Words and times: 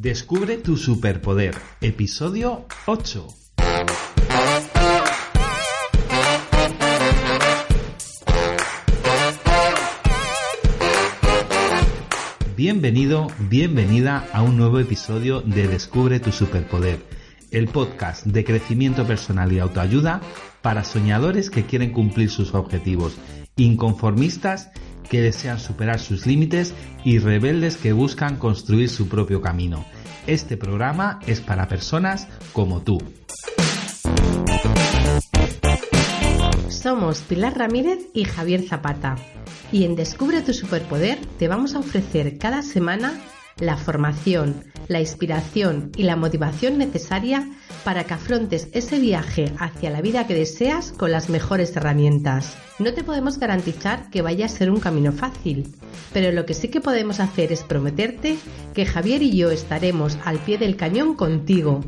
Descubre 0.00 0.58
tu 0.58 0.76
superpoder, 0.76 1.56
episodio 1.80 2.66
8. 2.86 3.26
Bienvenido, 12.54 13.26
bienvenida 13.50 14.24
a 14.32 14.42
un 14.42 14.56
nuevo 14.56 14.78
episodio 14.78 15.40
de 15.40 15.66
Descubre 15.66 16.20
tu 16.20 16.30
superpoder, 16.30 17.04
el 17.50 17.66
podcast 17.66 18.24
de 18.24 18.44
crecimiento 18.44 19.04
personal 19.04 19.50
y 19.52 19.58
autoayuda 19.58 20.20
para 20.62 20.84
soñadores 20.84 21.50
que 21.50 21.64
quieren 21.64 21.92
cumplir 21.92 22.30
sus 22.30 22.54
objetivos, 22.54 23.16
inconformistas 23.56 24.70
que 25.08 25.20
desean 25.20 25.58
superar 25.58 26.00
sus 26.00 26.26
límites 26.26 26.74
y 27.04 27.18
rebeldes 27.18 27.76
que 27.76 27.92
buscan 27.92 28.36
construir 28.36 28.88
su 28.88 29.08
propio 29.08 29.40
camino. 29.40 29.84
Este 30.26 30.56
programa 30.56 31.20
es 31.26 31.40
para 31.40 31.68
personas 31.68 32.28
como 32.52 32.82
tú. 32.82 32.98
Somos 36.68 37.20
Pilar 37.20 37.58
Ramírez 37.58 37.98
y 38.14 38.24
Javier 38.24 38.62
Zapata 38.62 39.16
y 39.72 39.84
en 39.84 39.96
Descubre 39.96 40.42
tu 40.42 40.52
Superpoder 40.52 41.18
te 41.38 41.48
vamos 41.48 41.74
a 41.74 41.80
ofrecer 41.80 42.38
cada 42.38 42.62
semana 42.62 43.20
la 43.60 43.76
formación, 43.76 44.64
la 44.88 45.00
inspiración 45.00 45.92
y 45.96 46.04
la 46.04 46.16
motivación 46.16 46.78
necesaria 46.78 47.48
para 47.84 48.04
que 48.04 48.14
afrontes 48.14 48.68
ese 48.72 48.98
viaje 48.98 49.52
hacia 49.58 49.90
la 49.90 50.00
vida 50.00 50.26
que 50.26 50.34
deseas 50.34 50.92
con 50.92 51.12
las 51.12 51.28
mejores 51.28 51.76
herramientas. 51.76 52.56
No 52.78 52.92
te 52.94 53.04
podemos 53.04 53.38
garantizar 53.38 54.10
que 54.10 54.22
vaya 54.22 54.46
a 54.46 54.48
ser 54.48 54.70
un 54.70 54.80
camino 54.80 55.12
fácil, 55.12 55.74
pero 56.12 56.32
lo 56.32 56.46
que 56.46 56.54
sí 56.54 56.68
que 56.68 56.80
podemos 56.80 57.20
hacer 57.20 57.52
es 57.52 57.62
prometerte 57.62 58.38
que 58.74 58.86
Javier 58.86 59.22
y 59.22 59.36
yo 59.36 59.50
estaremos 59.50 60.18
al 60.24 60.38
pie 60.38 60.58
del 60.58 60.76
cañón 60.76 61.14
contigo, 61.14 61.82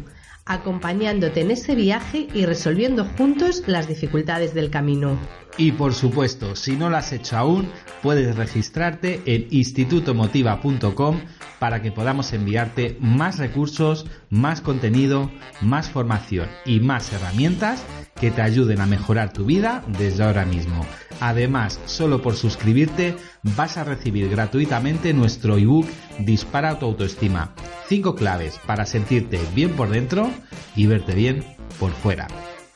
acompañándote 0.46 1.40
en 1.40 1.50
ese 1.50 1.74
viaje 1.74 2.28
y 2.34 2.46
resolviendo 2.46 3.04
juntos 3.04 3.62
las 3.66 3.88
dificultades 3.88 4.54
del 4.54 4.70
camino. 4.70 5.18
Y 5.56 5.72
por 5.72 5.94
supuesto, 5.94 6.56
si 6.56 6.76
no 6.76 6.88
lo 6.90 6.96
has 6.96 7.12
hecho 7.12 7.36
aún, 7.36 7.68
puedes 8.02 8.36
registrarte 8.36 9.20
en 9.26 9.46
institutomotiva.com 9.50 11.20
para 11.58 11.82
que 11.82 11.92
podamos 11.92 12.32
enviarte 12.32 12.96
más 13.00 13.38
recursos, 13.38 14.06
más 14.30 14.60
contenido, 14.60 15.30
más 15.60 15.90
formación 15.90 16.48
y 16.64 16.80
más 16.80 17.12
herramientas 17.12 17.84
que 18.20 18.30
te 18.30 18.42
ayuden 18.42 18.80
a 18.80 18.86
mejorar 18.86 19.32
tu 19.32 19.44
vida 19.44 19.82
desde 19.98 20.22
ahora 20.22 20.44
mismo. 20.44 20.84
Además, 21.20 21.80
solo 21.86 22.22
por 22.22 22.36
suscribirte 22.36 23.16
vas 23.42 23.76
a 23.76 23.84
recibir 23.84 24.28
gratuitamente 24.28 25.12
nuestro 25.12 25.56
ebook 25.56 25.86
Dispara 26.18 26.78
tu 26.78 26.86
autoestima. 26.86 27.54
5 27.88 28.14
claves 28.14 28.60
para 28.66 28.86
sentirte 28.86 29.40
bien 29.54 29.70
por 29.70 29.88
dentro 29.88 30.30
y 30.76 30.86
verte 30.86 31.14
bien 31.14 31.44
por 31.78 31.92
fuera. 31.92 32.28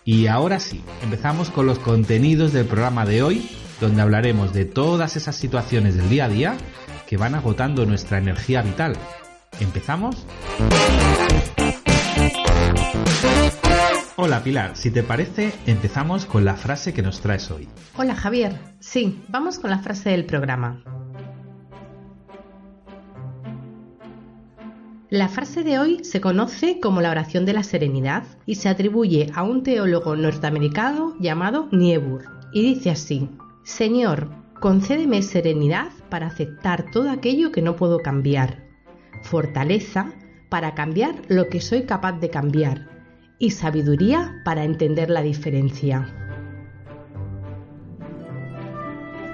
Y 0.05 0.27
ahora 0.27 0.61
sí, 0.61 0.83
empezamos 1.03 1.51
con 1.51 1.67
los 1.67 1.79
contenidos 1.79 2.53
del 2.53 2.67
programa 2.67 3.07
de 3.07 3.23
hoy, 3.23 3.49
donde 3.81 4.03
hablaremos 4.03 4.53
de 4.53 4.65
todas 4.65 5.17
esas 5.17 5.37
situaciones 5.37 5.97
del 5.97 6.09
día 6.11 6.27
a 6.27 6.29
día 6.29 6.57
que 7.07 7.17
van 7.17 7.35
agotando 7.35 7.87
nuestra 7.87 8.19
energía 8.19 8.63
vital. 8.63 8.97
¿Empezamos? 9.61 10.27
Hola 14.17 14.45
Pilar, 14.45 14.77
si 14.77 14.93
te 14.93 15.03
parece, 15.03 15.53
empezamos 15.67 16.25
con 16.25 16.45
la 16.45 16.55
frase 16.55 16.95
que 16.95 17.03
nos 17.03 17.21
traes 17.21 17.51
hoy. 17.51 17.69
Hola 17.97 18.15
Javier, 18.15 18.61
sí, 18.79 19.21
vamos 19.29 19.59
con 19.59 19.71
la 19.71 19.81
frase 19.81 20.11
del 20.11 20.25
programa. 20.25 20.85
La 25.11 25.27
frase 25.27 25.65
de 25.65 25.81
hoy 25.81 26.05
se 26.05 26.21
conoce 26.21 26.79
como 26.79 27.01
la 27.01 27.11
oración 27.11 27.45
de 27.45 27.55
la 27.55 27.65
serenidad 27.65 28.23
y 28.47 28.55
se 28.55 28.69
atribuye 28.69 29.33
a 29.35 29.43
un 29.43 29.65
teólogo 29.65 30.15
norteamericano 30.15 31.17
llamado 31.19 31.69
Niebuhr 31.73 32.23
y 32.53 32.63
dice 32.63 32.91
así, 32.91 33.29
Señor, 33.65 34.31
concédeme 34.61 35.23
serenidad 35.23 35.91
para 36.09 36.29
aceptar 36.29 36.89
todo 36.93 37.11
aquello 37.11 37.51
que 37.51 37.63
no 37.63 37.75
puedo 37.75 37.99
cambiar, 37.99 38.63
fortaleza 39.25 40.13
para 40.51 40.77
cambiar 40.77 41.17
lo 41.27 41.49
que 41.49 41.61
soy 41.61 41.83
capaz 41.83 42.13
de 42.21 42.31
cambiar 42.31 42.94
y 43.45 43.51
sabiduría 43.51 44.41
para 44.43 44.65
entender 44.65 45.11
la 45.11 45.21
diferencia. 45.21 46.09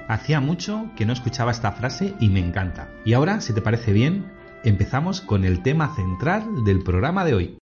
Hacía 0.09 0.41
mucho 0.41 0.91
que 0.97 1.06
no 1.06 1.12
escuchaba 1.12 1.53
esta 1.53 1.71
frase 1.71 2.15
y 2.19 2.28
me 2.28 2.41
encanta. 2.41 2.88
Y 3.04 3.12
ahora, 3.12 3.41
si 3.41 3.53
te 3.53 3.62
parece 3.62 3.93
bien, 3.93 4.32
empezamos 4.65 5.21
con 5.21 5.44
el 5.44 5.62
tema 5.62 5.94
central 5.94 6.65
del 6.65 6.82
programa 6.82 7.25
de 7.25 7.34
hoy. 7.34 7.59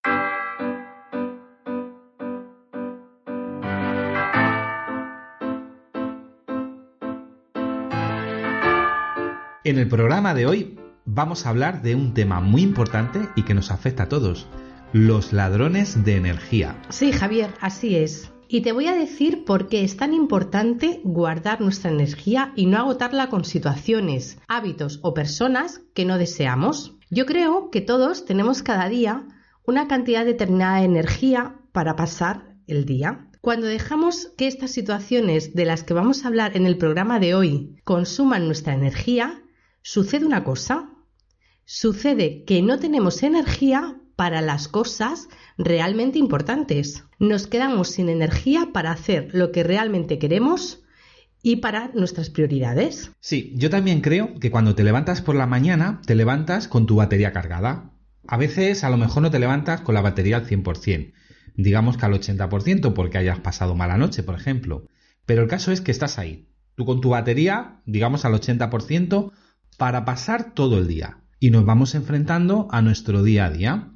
En 9.63 9.77
el 9.77 9.87
programa 9.87 10.33
de 10.33 10.47
hoy 10.47 10.79
vamos 11.05 11.45
a 11.45 11.49
hablar 11.49 11.83
de 11.83 11.93
un 11.93 12.15
tema 12.15 12.39
muy 12.39 12.63
importante 12.63 13.19
y 13.35 13.43
que 13.43 13.53
nos 13.53 13.69
afecta 13.69 14.03
a 14.03 14.09
todos, 14.09 14.47
los 14.93 15.33
ladrones 15.33 16.03
de 16.03 16.15
energía. 16.15 16.81
Sí, 16.89 17.11
Javier, 17.11 17.53
así 17.61 17.95
es. 17.95 18.31
Y 18.47 18.61
te 18.61 18.71
voy 18.71 18.87
a 18.87 18.95
decir 18.95 19.45
por 19.45 19.67
qué 19.67 19.83
es 19.83 19.95
tan 19.97 20.13
importante 20.13 21.01
guardar 21.03 21.61
nuestra 21.61 21.91
energía 21.91 22.51
y 22.55 22.65
no 22.65 22.79
agotarla 22.79 23.29
con 23.29 23.45
situaciones, 23.45 24.39
hábitos 24.47 24.99
o 25.03 25.13
personas 25.13 25.81
que 25.93 26.05
no 26.05 26.17
deseamos. 26.17 26.95
Yo 27.11 27.27
creo 27.27 27.69
que 27.69 27.81
todos 27.81 28.25
tenemos 28.25 28.63
cada 28.63 28.89
día 28.89 29.27
una 29.65 29.87
cantidad 29.87 30.25
determinada 30.25 30.79
de 30.79 30.85
energía 30.85 31.59
para 31.71 31.95
pasar 31.95 32.55
el 32.65 32.85
día. 32.85 33.29
Cuando 33.41 33.67
dejamos 33.67 34.31
que 34.35 34.47
estas 34.47 34.71
situaciones 34.71 35.53
de 35.53 35.65
las 35.65 35.83
que 35.83 35.93
vamos 35.93 36.25
a 36.25 36.29
hablar 36.29 36.57
en 36.57 36.65
el 36.65 36.77
programa 36.77 37.19
de 37.19 37.35
hoy 37.35 37.75
consuman 37.83 38.47
nuestra 38.47 38.73
energía, 38.73 39.43
sucede 39.83 40.25
una 40.25 40.43
cosa. 40.43 40.89
Sucede 41.65 42.43
que 42.45 42.63
no 42.63 42.79
tenemos 42.79 43.21
energía 43.21 43.98
para 44.19 44.41
las 44.41 44.67
cosas 44.67 45.29
realmente 45.57 46.19
importantes. 46.19 47.05
Nos 47.19 47.47
quedamos 47.47 47.87
sin 47.87 48.09
energía 48.09 48.71
para 48.73 48.91
hacer 48.91 49.29
lo 49.31 49.53
que 49.53 49.63
realmente 49.63 50.19
queremos 50.19 50.83
y 51.41 51.55
para 51.61 51.91
nuestras 51.93 52.29
prioridades. 52.29 53.11
Sí, 53.21 53.53
yo 53.55 53.69
también 53.69 54.01
creo 54.01 54.37
que 54.37 54.51
cuando 54.51 54.75
te 54.75 54.83
levantas 54.83 55.21
por 55.21 55.35
la 55.35 55.45
mañana, 55.45 56.01
te 56.05 56.15
levantas 56.15 56.67
con 56.67 56.85
tu 56.85 56.97
batería 56.97 57.31
cargada. 57.31 57.93
A 58.27 58.35
veces 58.35 58.83
a 58.83 58.89
lo 58.89 58.97
mejor 58.97 59.23
no 59.23 59.31
te 59.31 59.39
levantas 59.39 59.79
con 59.79 59.95
la 59.95 60.01
batería 60.01 60.35
al 60.35 60.45
100%, 60.45 61.13
digamos 61.55 61.95
que 61.95 62.05
al 62.05 62.11
80% 62.11 62.91
porque 62.91 63.19
hayas 63.19 63.39
pasado 63.39 63.73
mala 63.73 63.95
noche, 63.95 64.21
por 64.21 64.35
ejemplo. 64.35 64.85
Pero 65.25 65.43
el 65.43 65.47
caso 65.47 65.71
es 65.71 65.79
que 65.79 65.91
estás 65.91 66.19
ahí, 66.19 66.49
tú 66.75 66.83
con 66.83 66.99
tu 66.99 67.11
batería, 67.11 67.79
digamos 67.85 68.25
al 68.25 68.33
80%, 68.33 69.31
para 69.77 70.03
pasar 70.03 70.53
todo 70.55 70.77
el 70.77 70.89
día. 70.89 71.19
Y 71.39 71.51
nos 71.51 71.63
vamos 71.63 71.95
enfrentando 71.95 72.67
a 72.69 72.81
nuestro 72.81 73.23
día 73.23 73.45
a 73.45 73.49
día. 73.49 73.93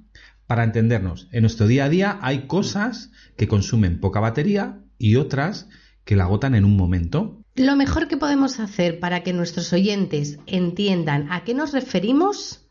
Para 0.47 0.63
entendernos, 0.63 1.27
en 1.31 1.41
nuestro 1.41 1.67
día 1.67 1.85
a 1.85 1.89
día 1.89 2.19
hay 2.21 2.47
cosas 2.47 3.11
que 3.37 3.47
consumen 3.47 3.99
poca 3.99 4.19
batería 4.19 4.79
y 4.97 5.15
otras 5.15 5.69
que 6.03 6.15
la 6.15 6.23
agotan 6.23 6.53
en 6.53 6.65
un 6.65 6.75
momento. 6.75 7.41
Lo 7.55 7.75
mejor 7.75 8.07
que 8.07 8.17
podemos 8.17 8.59
hacer 8.59 8.99
para 8.99 9.23
que 9.23 9.31
nuestros 9.31 9.71
oyentes 9.71 10.39
entiendan 10.45 11.31
a 11.31 11.43
qué 11.43 11.53
nos 11.53 11.71
referimos 11.71 12.67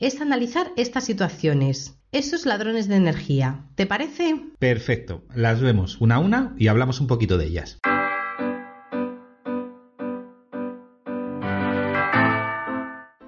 es 0.00 0.20
analizar 0.20 0.72
estas 0.76 1.04
situaciones, 1.04 1.96
esos 2.10 2.44
ladrones 2.44 2.88
de 2.88 2.96
energía. 2.96 3.66
¿Te 3.76 3.86
parece? 3.86 4.34
Perfecto, 4.58 5.24
las 5.32 5.60
vemos 5.60 6.00
una 6.00 6.16
a 6.16 6.18
una 6.18 6.54
y 6.58 6.66
hablamos 6.66 7.00
un 7.00 7.06
poquito 7.06 7.38
de 7.38 7.46
ellas. 7.46 7.78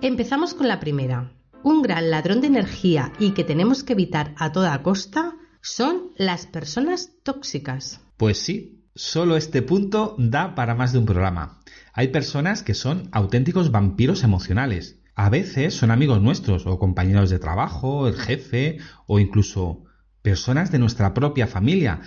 Empezamos 0.00 0.52
con 0.52 0.68
la 0.68 0.80
primera. 0.80 1.32
Un 1.64 1.80
gran 1.80 2.10
ladrón 2.10 2.42
de 2.42 2.48
energía 2.48 3.10
y 3.18 3.30
que 3.30 3.42
tenemos 3.42 3.84
que 3.84 3.94
evitar 3.94 4.34
a 4.36 4.52
toda 4.52 4.82
costa 4.82 5.34
son 5.62 6.10
las 6.14 6.44
personas 6.44 7.12
tóxicas. 7.22 8.02
Pues 8.18 8.36
sí, 8.36 8.84
solo 8.94 9.38
este 9.38 9.62
punto 9.62 10.14
da 10.18 10.54
para 10.54 10.74
más 10.74 10.92
de 10.92 10.98
un 10.98 11.06
programa. 11.06 11.62
Hay 11.94 12.08
personas 12.08 12.62
que 12.62 12.74
son 12.74 13.08
auténticos 13.12 13.70
vampiros 13.70 14.24
emocionales. 14.24 15.00
A 15.14 15.30
veces 15.30 15.72
son 15.72 15.90
amigos 15.90 16.20
nuestros 16.20 16.66
o 16.66 16.78
compañeros 16.78 17.30
de 17.30 17.38
trabajo, 17.38 18.08
el 18.08 18.16
jefe 18.16 18.76
o 19.06 19.18
incluso 19.18 19.84
personas 20.20 20.70
de 20.70 20.78
nuestra 20.78 21.14
propia 21.14 21.46
familia. 21.46 22.02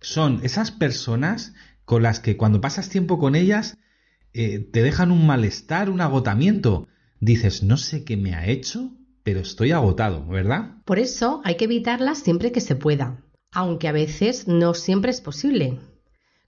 Son 0.00 0.38
esas 0.44 0.70
personas 0.70 1.54
con 1.84 2.04
las 2.04 2.20
que 2.20 2.36
cuando 2.36 2.60
pasas 2.60 2.88
tiempo 2.88 3.18
con 3.18 3.34
ellas 3.34 3.78
eh, 4.32 4.60
te 4.60 4.84
dejan 4.84 5.10
un 5.10 5.26
malestar, 5.26 5.90
un 5.90 6.00
agotamiento. 6.00 6.86
Dices, 7.22 7.62
no 7.62 7.76
sé 7.76 8.02
qué 8.02 8.16
me 8.16 8.34
ha 8.34 8.48
hecho, 8.48 8.90
pero 9.22 9.38
estoy 9.38 9.70
agotado, 9.70 10.26
¿verdad? 10.26 10.82
Por 10.84 10.98
eso 10.98 11.40
hay 11.44 11.56
que 11.56 11.66
evitarlas 11.66 12.18
siempre 12.18 12.50
que 12.50 12.60
se 12.60 12.74
pueda, 12.74 13.22
aunque 13.52 13.86
a 13.86 13.92
veces 13.92 14.48
no 14.48 14.74
siempre 14.74 15.12
es 15.12 15.20
posible. 15.20 15.78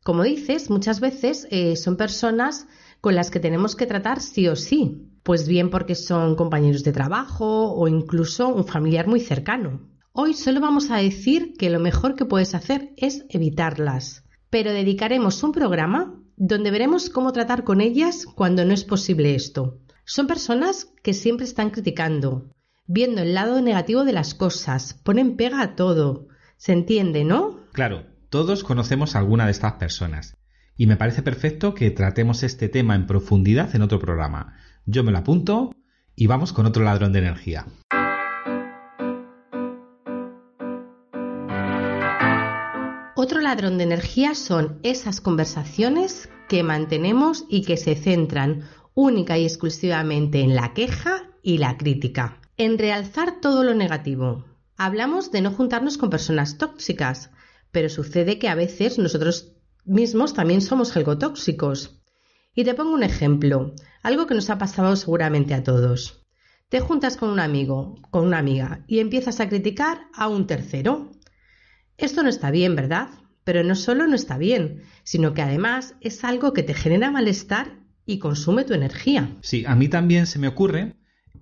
Como 0.02 0.24
dices, 0.24 0.70
muchas 0.70 0.98
veces 0.98 1.46
eh, 1.52 1.76
son 1.76 1.96
personas 1.96 2.66
con 3.00 3.14
las 3.14 3.30
que 3.30 3.38
tenemos 3.38 3.76
que 3.76 3.86
tratar 3.86 4.20
sí 4.20 4.48
o 4.48 4.56
sí, 4.56 5.12
pues 5.22 5.46
bien 5.46 5.70
porque 5.70 5.94
son 5.94 6.34
compañeros 6.34 6.82
de 6.82 6.90
trabajo 6.90 7.72
o 7.72 7.86
incluso 7.86 8.48
un 8.48 8.66
familiar 8.66 9.06
muy 9.06 9.20
cercano. 9.20 9.88
Hoy 10.10 10.34
solo 10.34 10.60
vamos 10.60 10.90
a 10.90 10.96
decir 10.96 11.52
que 11.56 11.70
lo 11.70 11.78
mejor 11.78 12.16
que 12.16 12.24
puedes 12.24 12.52
hacer 12.52 12.92
es 12.96 13.24
evitarlas, 13.28 14.24
pero 14.50 14.72
dedicaremos 14.72 15.40
un 15.44 15.52
programa 15.52 16.20
donde 16.36 16.72
veremos 16.72 17.10
cómo 17.10 17.32
tratar 17.32 17.62
con 17.62 17.80
ellas 17.80 18.26
cuando 18.26 18.64
no 18.64 18.74
es 18.74 18.82
posible 18.82 19.36
esto. 19.36 19.78
Son 20.06 20.26
personas 20.26 20.92
que 21.02 21.14
siempre 21.14 21.46
están 21.46 21.70
criticando, 21.70 22.50
viendo 22.86 23.22
el 23.22 23.32
lado 23.32 23.62
negativo 23.62 24.04
de 24.04 24.12
las 24.12 24.34
cosas, 24.34 25.00
ponen 25.02 25.36
pega 25.36 25.62
a 25.62 25.76
todo. 25.76 26.28
¿Se 26.58 26.72
entiende, 26.72 27.24
no? 27.24 27.60
Claro, 27.72 28.04
todos 28.28 28.64
conocemos 28.64 29.16
a 29.16 29.20
alguna 29.20 29.46
de 29.46 29.52
estas 29.52 29.74
personas. 29.74 30.36
Y 30.76 30.86
me 30.86 30.96
parece 30.96 31.22
perfecto 31.22 31.74
que 31.74 31.90
tratemos 31.90 32.42
este 32.42 32.68
tema 32.68 32.94
en 32.94 33.06
profundidad 33.06 33.74
en 33.74 33.80
otro 33.80 33.98
programa. 33.98 34.58
Yo 34.84 35.04
me 35.04 35.12
lo 35.12 35.18
apunto 35.18 35.74
y 36.14 36.26
vamos 36.26 36.52
con 36.52 36.66
otro 36.66 36.84
ladrón 36.84 37.14
de 37.14 37.20
energía. 37.20 37.66
Otro 43.16 43.40
ladrón 43.40 43.78
de 43.78 43.84
energía 43.84 44.34
son 44.34 44.80
esas 44.82 45.22
conversaciones 45.22 46.28
que 46.46 46.62
mantenemos 46.62 47.46
y 47.48 47.62
que 47.62 47.78
se 47.78 47.94
centran 47.94 48.64
única 48.94 49.36
y 49.38 49.44
exclusivamente 49.44 50.40
en 50.40 50.54
la 50.54 50.72
queja 50.72 51.30
y 51.42 51.58
la 51.58 51.76
crítica, 51.76 52.40
en 52.56 52.78
realzar 52.78 53.40
todo 53.40 53.64
lo 53.64 53.74
negativo. 53.74 54.44
Hablamos 54.76 55.32
de 55.32 55.42
no 55.42 55.50
juntarnos 55.50 55.98
con 55.98 56.10
personas 56.10 56.58
tóxicas, 56.58 57.30
pero 57.72 57.88
sucede 57.88 58.38
que 58.38 58.48
a 58.48 58.54
veces 58.54 58.98
nosotros 58.98 59.52
mismos 59.84 60.32
también 60.32 60.60
somos 60.62 60.96
algo 60.96 61.18
tóxicos. 61.18 62.00
Y 62.54 62.62
te 62.62 62.74
pongo 62.74 62.94
un 62.94 63.02
ejemplo, 63.02 63.74
algo 64.02 64.26
que 64.26 64.34
nos 64.34 64.48
ha 64.48 64.58
pasado 64.58 64.94
seguramente 64.94 65.54
a 65.54 65.64
todos. 65.64 66.24
Te 66.68 66.80
juntas 66.80 67.16
con 67.16 67.30
un 67.30 67.40
amigo, 67.40 67.96
con 68.10 68.24
una 68.24 68.38
amiga, 68.38 68.84
y 68.86 69.00
empiezas 69.00 69.40
a 69.40 69.48
criticar 69.48 70.06
a 70.14 70.28
un 70.28 70.46
tercero. 70.46 71.10
Esto 71.98 72.22
no 72.22 72.28
está 72.28 72.52
bien, 72.52 72.76
¿verdad? 72.76 73.08
Pero 73.42 73.64
no 73.64 73.74
solo 73.74 74.06
no 74.06 74.14
está 74.14 74.38
bien, 74.38 74.82
sino 75.02 75.34
que 75.34 75.42
además 75.42 75.96
es 76.00 76.24
algo 76.24 76.52
que 76.52 76.62
te 76.62 76.74
genera 76.74 77.10
malestar 77.10 77.83
y 78.06 78.18
consume 78.18 78.64
tu 78.64 78.74
energía. 78.74 79.30
Sí, 79.40 79.64
a 79.66 79.74
mí 79.74 79.88
también 79.88 80.26
se 80.26 80.38
me 80.38 80.48
ocurre 80.48 80.94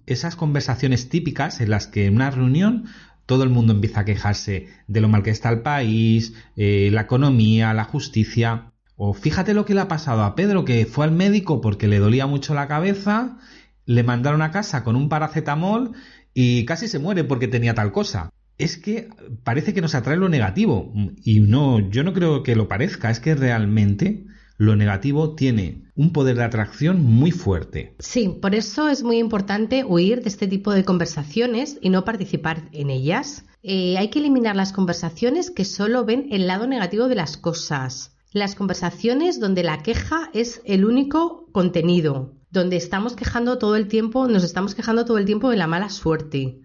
esas 0.06 0.36
conversaciones 0.36 1.08
típicas 1.08 1.60
en 1.60 1.70
las 1.70 1.86
que 1.86 2.06
en 2.06 2.16
una 2.16 2.30
reunión 2.30 2.86
todo 3.26 3.44
el 3.44 3.50
mundo 3.50 3.72
empieza 3.72 4.00
a 4.00 4.04
quejarse 4.04 4.68
de 4.88 5.00
lo 5.00 5.08
mal 5.08 5.22
que 5.22 5.30
está 5.30 5.50
el 5.50 5.62
país, 5.62 6.34
eh, 6.56 6.90
la 6.92 7.02
economía, 7.02 7.72
la 7.72 7.84
justicia. 7.84 8.72
O 8.96 9.14
fíjate 9.14 9.54
lo 9.54 9.64
que 9.64 9.74
le 9.74 9.80
ha 9.80 9.88
pasado 9.88 10.22
a 10.22 10.34
Pedro, 10.34 10.64
que 10.64 10.86
fue 10.86 11.04
al 11.04 11.12
médico 11.12 11.60
porque 11.60 11.88
le 11.88 11.98
dolía 11.98 12.26
mucho 12.26 12.54
la 12.54 12.68
cabeza, 12.68 13.38
le 13.86 14.02
mandaron 14.02 14.42
a 14.42 14.50
casa 14.50 14.84
con 14.84 14.96
un 14.96 15.08
paracetamol 15.08 15.92
y 16.34 16.64
casi 16.64 16.88
se 16.88 16.98
muere 16.98 17.24
porque 17.24 17.48
tenía 17.48 17.74
tal 17.74 17.92
cosa. 17.92 18.30
Es 18.58 18.76
que 18.76 19.08
parece 19.44 19.72
que 19.72 19.80
nos 19.80 19.94
atrae 19.94 20.16
lo 20.16 20.28
negativo. 20.28 20.92
Y 21.24 21.40
no, 21.40 21.80
yo 21.90 22.04
no 22.04 22.12
creo 22.12 22.42
que 22.42 22.54
lo 22.54 22.68
parezca, 22.68 23.10
es 23.10 23.18
que 23.18 23.34
realmente 23.34 24.26
lo 24.62 24.76
negativo 24.76 25.34
tiene 25.34 25.82
un 25.96 26.12
poder 26.12 26.36
de 26.36 26.44
atracción 26.44 27.02
muy 27.02 27.32
fuerte. 27.32 27.96
Sí, 27.98 28.28
por 28.40 28.54
eso 28.54 28.88
es 28.88 29.02
muy 29.02 29.18
importante 29.18 29.84
huir 29.84 30.22
de 30.22 30.28
este 30.28 30.46
tipo 30.46 30.70
de 30.70 30.84
conversaciones 30.84 31.78
y 31.80 31.90
no 31.90 32.04
participar 32.04 32.68
en 32.70 32.88
ellas. 32.88 33.44
Eh, 33.64 33.98
hay 33.98 34.08
que 34.08 34.20
eliminar 34.20 34.54
las 34.54 34.72
conversaciones 34.72 35.50
que 35.50 35.64
solo 35.64 36.04
ven 36.04 36.28
el 36.30 36.46
lado 36.46 36.68
negativo 36.68 37.08
de 37.08 37.16
las 37.16 37.36
cosas. 37.36 38.16
Las 38.30 38.54
conversaciones 38.54 39.40
donde 39.40 39.64
la 39.64 39.82
queja 39.82 40.30
es 40.32 40.62
el 40.64 40.84
único 40.84 41.48
contenido, 41.50 42.36
donde 42.52 42.76
estamos 42.76 43.16
quejando 43.16 43.58
todo 43.58 43.74
el 43.74 43.88
tiempo, 43.88 44.28
nos 44.28 44.44
estamos 44.44 44.76
quejando 44.76 45.04
todo 45.04 45.18
el 45.18 45.24
tiempo 45.24 45.50
de 45.50 45.56
la 45.56 45.66
mala 45.66 45.88
suerte. 45.88 46.60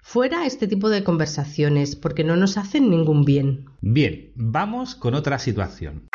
Fuera 0.00 0.46
este 0.46 0.66
tipo 0.68 0.88
de 0.88 1.04
conversaciones, 1.04 1.96
porque 1.96 2.24
no 2.24 2.34
nos 2.36 2.56
hacen 2.56 2.88
ningún 2.88 3.26
bien. 3.26 3.66
Bien, 3.82 4.32
vamos 4.36 4.94
con 4.94 5.14
otra 5.14 5.38
situación. 5.38 6.08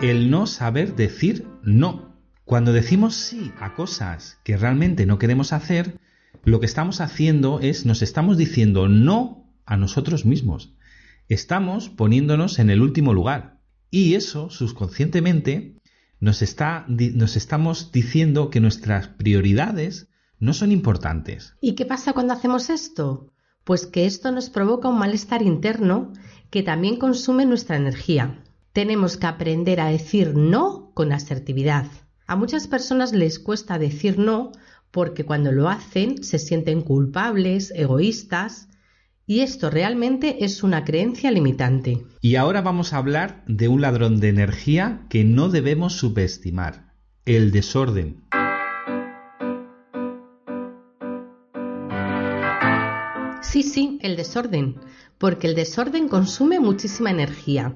El 0.00 0.30
no 0.30 0.46
saber 0.46 0.94
decir 0.94 1.46
no. 1.62 2.14
Cuando 2.44 2.72
decimos 2.72 3.16
sí 3.16 3.52
a 3.58 3.74
cosas 3.74 4.38
que 4.44 4.56
realmente 4.56 5.06
no 5.06 5.18
queremos 5.18 5.52
hacer, 5.52 5.98
lo 6.44 6.60
que 6.60 6.66
estamos 6.66 7.00
haciendo 7.00 7.58
es 7.60 7.84
nos 7.84 8.02
estamos 8.02 8.36
diciendo 8.36 8.88
no 8.88 9.52
a 9.66 9.76
nosotros 9.76 10.24
mismos. 10.24 10.74
Estamos 11.28 11.88
poniéndonos 11.88 12.60
en 12.60 12.70
el 12.70 12.80
último 12.80 13.12
lugar. 13.12 13.58
Y 13.90 14.14
eso, 14.14 14.50
subconscientemente, 14.50 15.74
nos, 16.20 16.42
está, 16.42 16.86
nos 16.88 17.36
estamos 17.36 17.90
diciendo 17.90 18.50
que 18.50 18.60
nuestras 18.60 19.08
prioridades 19.08 20.08
no 20.38 20.52
son 20.54 20.70
importantes. 20.70 21.56
¿Y 21.60 21.74
qué 21.74 21.86
pasa 21.86 22.12
cuando 22.12 22.34
hacemos 22.34 22.70
esto? 22.70 23.32
Pues 23.64 23.86
que 23.86 24.06
esto 24.06 24.30
nos 24.30 24.48
provoca 24.48 24.88
un 24.88 24.98
malestar 24.98 25.42
interno 25.42 26.12
que 26.50 26.62
también 26.62 26.96
consume 26.98 27.44
nuestra 27.46 27.76
energía. 27.76 28.44
Tenemos 28.78 29.16
que 29.16 29.26
aprender 29.26 29.80
a 29.80 29.88
decir 29.88 30.36
no 30.36 30.92
con 30.94 31.10
asertividad. 31.10 31.86
A 32.28 32.36
muchas 32.36 32.68
personas 32.68 33.12
les 33.12 33.40
cuesta 33.40 33.76
decir 33.76 34.20
no 34.20 34.52
porque 34.92 35.24
cuando 35.24 35.50
lo 35.50 35.68
hacen 35.68 36.22
se 36.22 36.38
sienten 36.38 36.82
culpables, 36.82 37.72
egoístas, 37.74 38.68
y 39.26 39.40
esto 39.40 39.68
realmente 39.68 40.44
es 40.44 40.62
una 40.62 40.84
creencia 40.84 41.32
limitante. 41.32 42.04
Y 42.20 42.36
ahora 42.36 42.62
vamos 42.62 42.92
a 42.92 42.98
hablar 42.98 43.42
de 43.48 43.66
un 43.66 43.80
ladrón 43.80 44.20
de 44.20 44.28
energía 44.28 45.06
que 45.10 45.24
no 45.24 45.48
debemos 45.48 45.94
subestimar, 45.94 46.94
el 47.26 47.50
desorden. 47.50 48.22
Sí, 53.42 53.64
sí, 53.64 53.98
el 54.02 54.14
desorden, 54.14 54.76
porque 55.18 55.48
el 55.48 55.56
desorden 55.56 56.06
consume 56.06 56.60
muchísima 56.60 57.10
energía. 57.10 57.74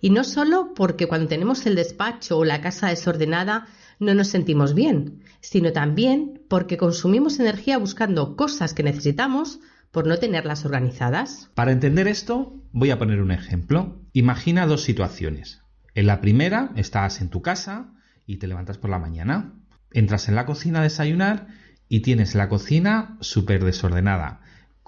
Y 0.00 0.10
no 0.10 0.24
solo 0.24 0.72
porque 0.74 1.06
cuando 1.06 1.28
tenemos 1.28 1.66
el 1.66 1.74
despacho 1.74 2.38
o 2.38 2.44
la 2.44 2.60
casa 2.60 2.88
desordenada 2.88 3.66
no 3.98 4.14
nos 4.14 4.28
sentimos 4.28 4.74
bien, 4.74 5.22
sino 5.40 5.72
también 5.72 6.42
porque 6.48 6.76
consumimos 6.76 7.38
energía 7.38 7.78
buscando 7.78 8.36
cosas 8.36 8.74
que 8.74 8.82
necesitamos 8.82 9.60
por 9.90 10.06
no 10.06 10.18
tenerlas 10.18 10.64
organizadas. 10.64 11.50
Para 11.54 11.72
entender 11.72 12.08
esto, 12.08 12.54
voy 12.72 12.90
a 12.90 12.98
poner 12.98 13.20
un 13.20 13.30
ejemplo. 13.30 14.00
Imagina 14.12 14.66
dos 14.66 14.82
situaciones. 14.82 15.62
En 15.94 16.06
la 16.06 16.20
primera, 16.20 16.72
estás 16.76 17.20
en 17.20 17.28
tu 17.28 17.42
casa 17.42 17.92
y 18.26 18.36
te 18.36 18.46
levantas 18.46 18.78
por 18.78 18.90
la 18.90 18.98
mañana. 18.98 19.54
Entras 19.92 20.28
en 20.28 20.36
la 20.36 20.46
cocina 20.46 20.80
a 20.80 20.84
desayunar 20.84 21.48
y 21.88 22.00
tienes 22.00 22.34
la 22.34 22.48
cocina 22.48 23.18
súper 23.20 23.64
desordenada 23.64 24.40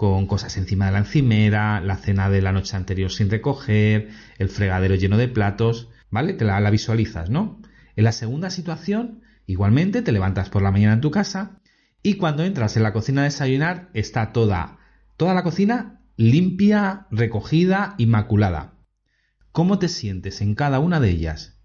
con 0.02 0.26
cosas 0.26 0.56
encima 0.56 0.86
de 0.86 0.90
la 0.90 0.98
encimera, 0.98 1.80
la 1.80 1.96
cena 1.96 2.28
de 2.28 2.42
la 2.42 2.50
noche 2.50 2.76
anterior 2.76 3.12
sin 3.12 3.30
recoger, 3.30 4.08
el 4.36 4.48
fregadero 4.48 4.96
lleno 4.96 5.16
de 5.16 5.28
platos, 5.28 5.90
¿vale? 6.10 6.32
Te 6.32 6.44
la, 6.44 6.68
visualizas, 6.70 7.30
¿no? 7.30 7.62
En 7.94 8.02
la 8.02 8.10
segunda 8.10 8.50
situación, 8.50 9.22
igualmente 9.46 10.02
te 10.02 10.10
levantas 10.10 10.50
por 10.50 10.60
la 10.60 10.72
mañana 10.72 10.94
en 10.94 11.02
tu 11.02 11.12
casa 11.12 11.60
y 12.02 12.14
cuando 12.14 12.42
entras 12.42 12.76
en 12.76 12.82
la 12.82 12.92
cocina 12.92 13.20
a 13.20 13.26
desayunar 13.26 13.90
está 13.94 14.32
toda, 14.32 14.78
toda 15.16 15.34
la 15.34 15.44
cocina 15.44 16.00
limpia, 16.16 17.06
recogida, 17.12 17.94
inmaculada. 17.96 18.74
¿Cómo 19.52 19.78
te 19.78 19.86
sientes 19.86 20.40
en 20.40 20.56
cada 20.56 20.80
una 20.80 20.98
de 20.98 21.10
ellas? 21.10 21.60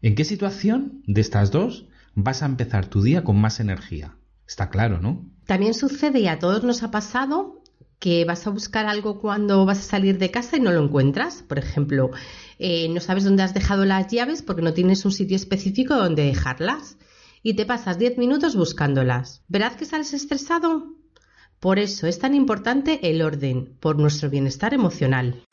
¿En 0.00 0.16
qué 0.16 0.24
situación 0.24 1.04
de 1.06 1.20
estas 1.20 1.52
dos 1.52 1.86
vas 2.16 2.42
a 2.42 2.46
empezar 2.46 2.86
tu 2.86 3.02
día 3.02 3.22
con 3.22 3.40
más 3.40 3.60
energía? 3.60 4.16
Está 4.52 4.68
claro, 4.68 5.00
¿no? 5.00 5.24
También 5.46 5.72
sucede 5.72 6.20
y 6.20 6.28
a 6.28 6.38
todos 6.38 6.62
nos 6.62 6.82
ha 6.82 6.90
pasado 6.90 7.62
que 7.98 8.26
vas 8.26 8.46
a 8.46 8.50
buscar 8.50 8.84
algo 8.84 9.18
cuando 9.18 9.64
vas 9.64 9.78
a 9.78 9.82
salir 9.92 10.18
de 10.18 10.30
casa 10.30 10.58
y 10.58 10.60
no 10.60 10.72
lo 10.72 10.84
encuentras. 10.84 11.42
Por 11.42 11.58
ejemplo, 11.58 12.10
eh, 12.58 12.86
no 12.90 13.00
sabes 13.00 13.24
dónde 13.24 13.44
has 13.44 13.54
dejado 13.54 13.86
las 13.86 14.08
llaves 14.08 14.42
porque 14.42 14.60
no 14.60 14.74
tienes 14.74 15.06
un 15.06 15.12
sitio 15.12 15.36
específico 15.36 15.96
donde 15.96 16.26
dejarlas 16.26 16.98
y 17.42 17.54
te 17.54 17.64
pasas 17.64 17.98
10 17.98 18.18
minutos 18.18 18.54
buscándolas. 18.54 19.42
¿Verdad 19.48 19.74
que 19.74 19.86
sales 19.86 20.12
estresado? 20.12 20.96
Por 21.58 21.78
eso 21.78 22.06
es 22.06 22.18
tan 22.18 22.34
importante 22.34 23.08
el 23.08 23.22
orden, 23.22 23.78
por 23.80 23.98
nuestro 23.98 24.28
bienestar 24.28 24.74
emocional. 24.74 25.46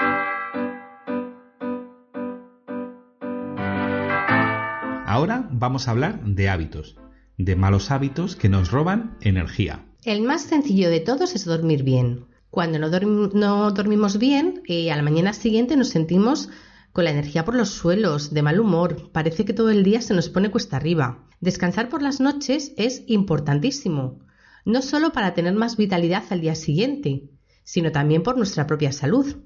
Ahora 5.05 5.47
vamos 5.53 5.87
a 5.87 5.91
hablar 5.91 6.21
de 6.25 6.49
hábitos 6.49 6.97
de 7.39 7.55
malos 7.55 7.89
hábitos 7.89 8.35
que 8.35 8.49
nos 8.49 8.69
roban 8.69 9.17
energía. 9.21 9.85
El 10.03 10.21
más 10.21 10.43
sencillo 10.43 10.89
de 10.89 10.99
todos 10.99 11.33
es 11.33 11.45
dormir 11.45 11.83
bien. 11.83 12.25
Cuando 12.51 12.79
no, 12.79 13.71
dormimos 13.71 14.19
bien, 14.19 14.61
eh, 14.67 14.91
a 14.91 14.95
la 14.97 15.01
mañana 15.01 15.33
siguiente 15.33 15.77
nos 15.77 15.87
sentimos 15.87 16.49
con 16.91 17.05
la 17.05 17.11
energía 17.11 17.45
por 17.45 17.55
los 17.55 17.69
suelos, 17.69 18.33
de 18.33 18.41
mal 18.41 18.59
humor, 18.59 19.09
parece 19.13 19.45
que 19.45 19.53
todo 19.53 19.69
el 19.69 19.83
día 19.83 20.01
se 20.01 20.13
nos 20.13 20.27
pone 20.27 20.51
cuesta 20.51 20.75
arriba. 20.75 21.27
Descansar 21.39 21.87
por 21.87 22.01
las 22.01 22.19
noches 22.19 22.73
es 22.75 23.03
importantísimo, 23.07 24.19
no 24.65 24.81
solo 24.81 25.13
para 25.13 25.33
tener 25.33 25.53
más 25.53 25.77
vitalidad 25.77 26.23
al 26.31 26.41
día 26.41 26.55
siguiente, 26.55 27.29
sino 27.63 27.91
también 27.91 28.21
por 28.21 28.35
nuestra 28.35 28.67
propia 28.67 28.91
salud. 28.91 29.37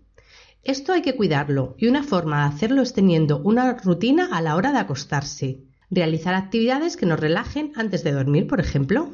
Esto 0.64 0.94
hay 0.94 1.04
que 1.04 1.16
cuidarlo 1.16 1.76
y 1.78 1.88
una 1.88 2.04
forma 2.04 2.40
de 2.40 2.56
hacerlo 2.56 2.82
es 2.82 2.94
teniendo 2.94 3.40
una 3.40 3.74
rutina 3.74 4.30
a 4.32 4.42
la 4.42 4.56
hora 4.56 4.72
de 4.72 4.80
acostarse. 4.80 5.73
Realizar 5.96 6.34
actividades 6.34 6.98
que 6.98 7.06
nos 7.06 7.20
relajen 7.20 7.72
antes 7.76 8.04
de 8.04 8.14
dormir, 8.14 8.48
por 8.48 8.60
ejemplo. 8.60 9.12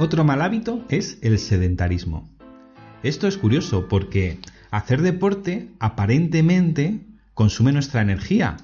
Otro 0.00 0.24
mal 0.24 0.42
hábito 0.42 0.84
es 0.88 1.18
el 1.22 1.38
sedentarismo. 1.38 2.28
Esto 3.04 3.28
es 3.28 3.38
curioso 3.38 3.86
porque 3.86 4.40
hacer 4.72 5.00
deporte 5.00 5.70
aparentemente 5.78 7.06
consume 7.34 7.70
nuestra 7.70 8.02
energía 8.02 8.56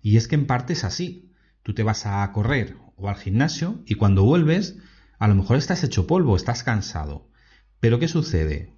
y 0.00 0.16
es 0.16 0.26
que 0.26 0.36
en 0.36 0.46
parte 0.46 0.72
es 0.72 0.84
así. 0.84 1.30
Tú 1.62 1.74
te 1.74 1.82
vas 1.82 2.06
a 2.06 2.32
correr 2.32 2.78
o 2.96 3.10
al 3.10 3.16
gimnasio 3.16 3.82
y 3.84 3.96
cuando 3.96 4.24
vuelves 4.24 4.78
a 5.18 5.28
lo 5.28 5.34
mejor 5.34 5.58
estás 5.58 5.84
hecho 5.84 6.06
polvo, 6.06 6.34
estás 6.34 6.62
cansado. 6.62 7.28
Pero 7.78 7.98
¿qué 7.98 8.08
sucede? 8.08 8.72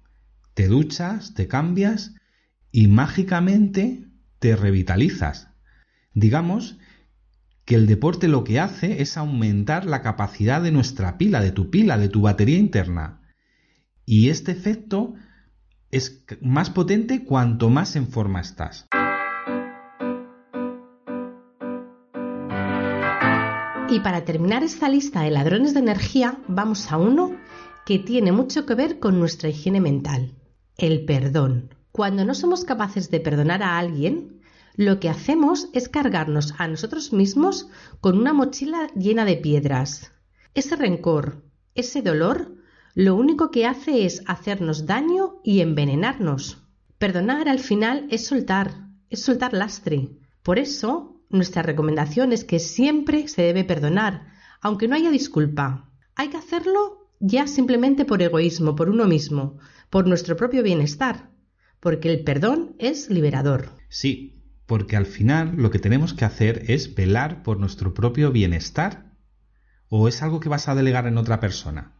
Te 0.55 0.67
duchas, 0.67 1.33
te 1.35 1.47
cambias 1.47 2.15
y 2.71 2.87
mágicamente 2.87 4.07
te 4.39 4.55
revitalizas. 4.55 5.49
Digamos 6.13 6.77
que 7.65 7.75
el 7.75 7.87
deporte 7.87 8.27
lo 8.27 8.43
que 8.43 8.59
hace 8.59 9.01
es 9.01 9.17
aumentar 9.17 9.85
la 9.85 10.01
capacidad 10.01 10.61
de 10.61 10.71
nuestra 10.71 11.17
pila, 11.17 11.41
de 11.41 11.51
tu 11.51 11.69
pila, 11.69 11.97
de 11.97 12.09
tu 12.09 12.21
batería 12.21 12.57
interna. 12.57 13.21
Y 14.05 14.29
este 14.29 14.51
efecto 14.51 15.13
es 15.89 16.25
más 16.41 16.69
potente 16.69 17.23
cuanto 17.23 17.69
más 17.69 17.95
en 17.95 18.07
forma 18.07 18.41
estás. 18.41 18.87
Y 23.89 23.99
para 23.99 24.23
terminar 24.23 24.63
esta 24.63 24.87
lista 24.87 25.21
de 25.21 25.31
ladrones 25.31 25.73
de 25.73 25.81
energía, 25.81 26.39
vamos 26.47 26.91
a 26.91 26.97
uno 26.97 27.35
que 27.85 27.99
tiene 27.99 28.31
mucho 28.31 28.65
que 28.65 28.73
ver 28.73 28.99
con 28.99 29.19
nuestra 29.19 29.49
higiene 29.49 29.81
mental, 29.81 30.33
el 30.77 31.03
perdón. 31.03 31.75
Cuando 31.91 32.23
no 32.23 32.33
somos 32.33 32.63
capaces 32.63 33.11
de 33.11 33.19
perdonar 33.19 33.63
a 33.63 33.77
alguien, 33.77 34.41
lo 34.75 34.99
que 34.99 35.09
hacemos 35.09 35.67
es 35.73 35.89
cargarnos 35.89 36.53
a 36.57 36.67
nosotros 36.67 37.11
mismos 37.11 37.67
con 37.99 38.17
una 38.17 38.31
mochila 38.31 38.87
llena 38.95 39.25
de 39.25 39.35
piedras. 39.35 40.13
Ese 40.53 40.77
rencor, 40.77 41.43
ese 41.75 42.01
dolor, 42.01 42.55
lo 42.95 43.15
único 43.15 43.51
que 43.51 43.65
hace 43.65 44.05
es 44.05 44.23
hacernos 44.27 44.85
daño 44.85 45.41
y 45.43 45.59
envenenarnos. 45.59 46.63
Perdonar 46.97 47.49
al 47.49 47.59
final 47.59 48.07
es 48.09 48.25
soltar, 48.25 48.87
es 49.09 49.21
soltar 49.21 49.53
lastre. 49.53 50.09
Por 50.43 50.59
eso, 50.59 51.21
nuestra 51.29 51.61
recomendación 51.61 52.31
es 52.31 52.45
que 52.45 52.59
siempre 52.59 53.27
se 53.27 53.41
debe 53.41 53.63
perdonar, 53.63 54.27
aunque 54.61 54.87
no 54.87 54.95
haya 54.95 55.11
disculpa. 55.11 55.89
Hay 56.15 56.29
que 56.29 56.37
hacerlo 56.37 57.09
ya 57.19 57.47
simplemente 57.47 58.05
por 58.05 58.21
egoísmo, 58.21 58.75
por 58.75 58.89
uno 58.89 59.05
mismo, 59.07 59.57
por 59.89 60.07
nuestro 60.07 60.35
propio 60.35 60.63
bienestar, 60.63 61.30
porque 61.81 62.09
el 62.09 62.23
perdón 62.23 62.75
es 62.79 63.09
liberador. 63.09 63.71
Sí, 63.89 64.45
porque 64.65 64.95
al 64.95 65.05
final 65.05 65.55
lo 65.57 65.71
que 65.71 65.79
tenemos 65.79 66.13
que 66.13 66.23
hacer 66.23 66.63
es 66.71 66.95
velar 66.95 67.43
por 67.43 67.59
nuestro 67.59 67.93
propio 67.93 68.31
bienestar. 68.31 69.11
¿O 69.89 70.07
es 70.07 70.21
algo 70.21 70.39
que 70.39 70.47
vas 70.47 70.69
a 70.69 70.75
delegar 70.75 71.07
en 71.07 71.17
otra 71.17 71.41
persona? 71.41 71.97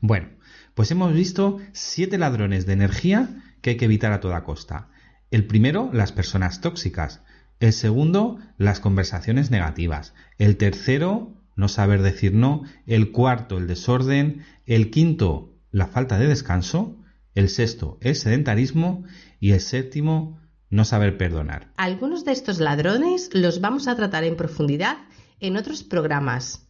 Bueno, 0.00 0.28
pues 0.74 0.90
hemos 0.90 1.14
visto 1.14 1.58
siete 1.72 2.18
ladrones 2.18 2.66
de 2.66 2.74
energía 2.74 3.42
que 3.62 3.70
hay 3.70 3.76
que 3.78 3.86
evitar 3.86 4.12
a 4.12 4.20
toda 4.20 4.44
costa. 4.44 4.90
El 5.30 5.46
primero, 5.46 5.88
las 5.92 6.12
personas 6.12 6.60
tóxicas. 6.60 7.22
El 7.60 7.72
segundo, 7.72 8.38
las 8.58 8.80
conversaciones 8.80 9.50
negativas. 9.50 10.12
El 10.36 10.56
tercero, 10.58 11.40
no 11.54 11.68
saber 11.68 12.02
decir 12.02 12.34
no. 12.34 12.64
El 12.86 13.12
cuarto, 13.12 13.56
el 13.56 13.68
desorden. 13.68 14.44
El 14.66 14.90
quinto, 14.90 15.54
la 15.70 15.86
falta 15.86 16.18
de 16.18 16.26
descanso. 16.26 17.00
El 17.36 17.48
sexto, 17.48 17.98
el 18.00 18.16
sedentarismo. 18.16 19.04
Y 19.38 19.52
el 19.52 19.60
séptimo, 19.60 20.40
no 20.70 20.84
saber 20.84 21.16
perdonar. 21.16 21.70
Algunos 21.76 22.24
de 22.24 22.32
estos 22.32 22.58
ladrones 22.58 23.30
los 23.32 23.60
vamos 23.60 23.86
a 23.86 23.94
tratar 23.94 24.24
en 24.24 24.36
profundidad 24.36 24.96
en 25.38 25.56
otros 25.56 25.84
programas. 25.84 26.66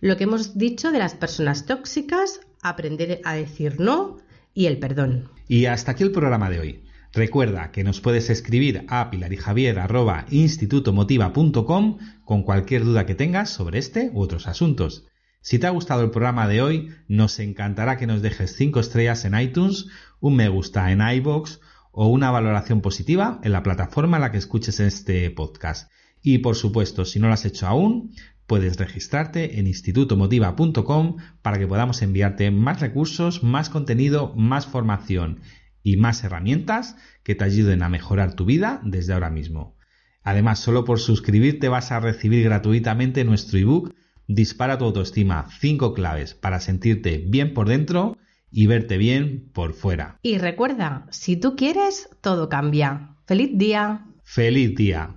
Lo 0.00 0.16
que 0.16 0.24
hemos 0.24 0.56
dicho 0.56 0.92
de 0.92 0.98
las 0.98 1.14
personas 1.14 1.66
tóxicas 1.66 2.40
aprender 2.62 3.20
a 3.24 3.34
decir 3.34 3.80
no 3.80 4.18
y 4.54 4.66
el 4.66 4.78
perdón. 4.78 5.30
Y 5.48 5.66
hasta 5.66 5.90
aquí 5.92 6.04
el 6.04 6.12
programa 6.12 6.50
de 6.50 6.60
hoy. 6.60 6.84
Recuerda 7.14 7.72
que 7.72 7.84
nos 7.84 8.00
puedes 8.00 8.30
escribir 8.30 8.86
a 8.88 9.10
pilarijavier.institutomotiva.com 9.10 11.98
con 12.24 12.42
cualquier 12.42 12.84
duda 12.84 13.04
que 13.04 13.14
tengas 13.14 13.50
sobre 13.50 13.78
este 13.78 14.10
u 14.14 14.20
otros 14.20 14.46
asuntos. 14.46 15.04
Si 15.42 15.58
te 15.58 15.66
ha 15.66 15.70
gustado 15.70 16.04
el 16.04 16.10
programa 16.10 16.46
de 16.46 16.62
hoy, 16.62 16.90
nos 17.08 17.40
encantará 17.40 17.96
que 17.96 18.06
nos 18.06 18.22
dejes 18.22 18.54
5 18.54 18.78
estrellas 18.78 19.24
en 19.24 19.36
iTunes, 19.38 19.88
un 20.20 20.36
me 20.36 20.48
gusta 20.48 20.92
en 20.92 21.00
iBox 21.00 21.58
o 21.90 22.06
una 22.06 22.30
valoración 22.30 22.80
positiva 22.80 23.40
en 23.42 23.50
la 23.50 23.64
plataforma 23.64 24.18
en 24.18 24.20
la 24.20 24.30
que 24.30 24.38
escuches 24.38 24.78
este 24.78 25.28
podcast. 25.32 25.90
Y 26.22 26.38
por 26.38 26.54
supuesto, 26.54 27.04
si 27.04 27.18
no 27.18 27.26
lo 27.26 27.34
has 27.34 27.44
hecho 27.44 27.66
aún, 27.66 28.14
puedes 28.46 28.76
registrarte 28.76 29.58
en 29.58 29.66
institutomotiva.com 29.66 31.16
para 31.42 31.58
que 31.58 31.66
podamos 31.66 32.02
enviarte 32.02 32.52
más 32.52 32.80
recursos, 32.80 33.42
más 33.42 33.68
contenido, 33.68 34.34
más 34.36 34.66
formación 34.66 35.40
y 35.82 35.96
más 35.96 36.22
herramientas 36.22 36.94
que 37.24 37.34
te 37.34 37.42
ayuden 37.42 37.82
a 37.82 37.88
mejorar 37.88 38.34
tu 38.34 38.44
vida 38.44 38.80
desde 38.84 39.12
ahora 39.12 39.30
mismo. 39.30 39.76
Además, 40.22 40.60
solo 40.60 40.84
por 40.84 41.00
suscribirte 41.00 41.68
vas 41.68 41.90
a 41.90 41.98
recibir 41.98 42.44
gratuitamente 42.44 43.24
nuestro 43.24 43.58
ebook 43.58 43.92
Dispara 44.26 44.78
tu 44.78 44.84
autoestima 44.84 45.46
5 45.60 45.94
claves 45.94 46.34
para 46.34 46.60
sentirte 46.60 47.18
bien 47.26 47.54
por 47.54 47.68
dentro 47.68 48.16
y 48.50 48.66
verte 48.66 48.98
bien 48.98 49.50
por 49.52 49.72
fuera. 49.72 50.18
Y 50.22 50.38
recuerda, 50.38 51.06
si 51.10 51.36
tú 51.36 51.56
quieres, 51.56 52.08
todo 52.20 52.48
cambia. 52.48 53.16
¡Feliz 53.26 53.50
día! 53.54 54.06
¡Feliz 54.22 54.74
día! 54.74 55.16